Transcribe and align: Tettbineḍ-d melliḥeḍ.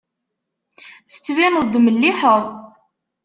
Tettbineḍ-d 1.11 1.73
melliḥeḍ. 1.79 2.43